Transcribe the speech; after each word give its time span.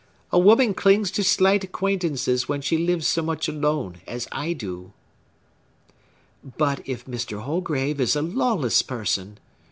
A 0.31 0.39
woman 0.39 0.73
clings 0.73 1.11
to 1.11 1.23
slight 1.23 1.63
acquaintances 1.63 2.49
when 2.49 2.59
she 2.61 2.75
lives 2.75 3.05
so 3.05 3.21
much 3.21 3.47
alone 3.47 4.01
as 4.07 4.27
I 4.31 4.51
do." 4.53 4.93
"But 6.57 6.81
if 6.87 7.05
Mr. 7.05 7.41
Holgrave 7.43 8.01
is 8.01 8.15
a 8.15 8.23
lawless 8.23 8.81
person!" 8.81 9.37